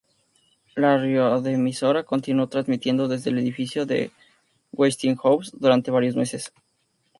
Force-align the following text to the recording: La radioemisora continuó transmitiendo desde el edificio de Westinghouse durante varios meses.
La 0.75 0.97
radioemisora 0.97 2.01
continuó 2.05 2.47
transmitiendo 2.47 3.07
desde 3.07 3.29
el 3.29 3.37
edificio 3.37 3.85
de 3.85 4.09
Westinghouse 4.71 5.51
durante 5.55 5.91
varios 5.91 6.15
meses. 6.15 6.51